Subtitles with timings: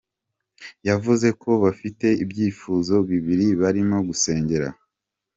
[0.03, 4.67] com, yavuze ko bafite ibyifuzo bibiri barimo gusengera.